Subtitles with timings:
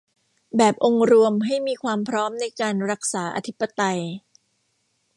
[0.57, 3.99] แบบองค์รวมให้มีความพร้อมในการรักษาอธิปไตย